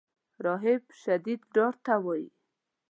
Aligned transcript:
رهب 0.45 0.83
شدید 1.03 1.41
ډار 1.55 1.75
ته 1.85 1.93
وایي. 2.03 2.27